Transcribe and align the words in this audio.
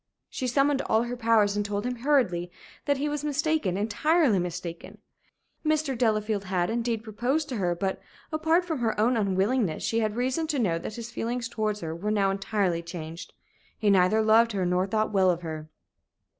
She 0.31 0.47
summoned 0.47 0.81
all 0.87 1.03
her 1.03 1.15
powers 1.15 1.55
and 1.55 1.63
told 1.63 1.85
him 1.85 1.97
hurriedly 1.97 2.51
that 2.85 2.97
he 2.97 3.07
was 3.07 3.23
mistaken 3.23 3.77
entirely 3.77 4.39
mistaken. 4.39 4.97
Mr. 5.63 5.95
Delafield 5.95 6.45
had, 6.45 6.71
indeed, 6.71 7.03
proposed 7.03 7.47
to 7.49 7.57
her, 7.57 7.75
but, 7.75 8.01
apart 8.31 8.65
from 8.65 8.79
her 8.79 8.99
own 8.99 9.15
unwillingness, 9.15 9.83
she 9.83 9.99
had 9.99 10.15
reason 10.15 10.47
to 10.47 10.57
know 10.57 10.79
that 10.79 10.95
his 10.95 11.11
feelings 11.11 11.47
towards 11.47 11.81
her 11.81 11.95
were 11.95 12.09
now 12.09 12.31
entirely 12.31 12.81
changed. 12.81 13.33
He 13.77 13.91
neither 13.91 14.23
loved 14.23 14.53
her 14.53 14.65
nor 14.65 14.87
thought 14.87 15.13
well 15.13 15.29
of 15.29 15.43
her. 15.43 15.69